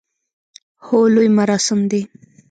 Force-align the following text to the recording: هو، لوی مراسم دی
هو، 0.85 0.99
لوی 1.13 1.29
مراسم 1.37 1.79
دی 1.91 2.01